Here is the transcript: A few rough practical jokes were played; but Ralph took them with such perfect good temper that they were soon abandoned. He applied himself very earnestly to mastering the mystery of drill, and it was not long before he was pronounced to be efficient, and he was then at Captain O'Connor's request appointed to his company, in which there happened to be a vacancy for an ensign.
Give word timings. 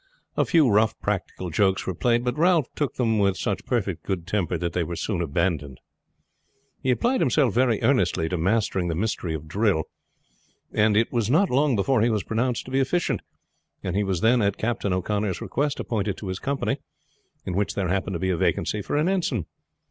A 0.35 0.45
few 0.45 0.67
rough 0.67 0.99
practical 0.99 1.51
jokes 1.51 1.85
were 1.85 1.93
played; 1.93 2.23
but 2.23 2.35
Ralph 2.35 2.65
took 2.73 2.95
them 2.95 3.19
with 3.19 3.37
such 3.37 3.67
perfect 3.67 4.01
good 4.03 4.25
temper 4.25 4.57
that 4.57 4.73
they 4.73 4.81
were 4.83 4.95
soon 4.95 5.21
abandoned. 5.21 5.79
He 6.81 6.89
applied 6.89 7.21
himself 7.21 7.53
very 7.53 7.79
earnestly 7.83 8.27
to 8.29 8.35
mastering 8.35 8.87
the 8.87 8.95
mystery 8.95 9.35
of 9.35 9.47
drill, 9.47 9.83
and 10.73 10.97
it 10.97 11.13
was 11.13 11.29
not 11.29 11.51
long 11.51 11.75
before 11.75 12.01
he 12.01 12.09
was 12.09 12.23
pronounced 12.23 12.65
to 12.65 12.71
be 12.71 12.79
efficient, 12.79 13.21
and 13.83 13.95
he 13.95 14.03
was 14.03 14.21
then 14.21 14.41
at 14.41 14.57
Captain 14.57 14.91
O'Connor's 14.91 15.39
request 15.39 15.79
appointed 15.79 16.17
to 16.17 16.29
his 16.29 16.39
company, 16.39 16.77
in 17.45 17.53
which 17.55 17.75
there 17.75 17.89
happened 17.89 18.15
to 18.15 18.19
be 18.19 18.31
a 18.31 18.37
vacancy 18.37 18.81
for 18.81 18.97
an 18.97 19.07
ensign. 19.07 19.45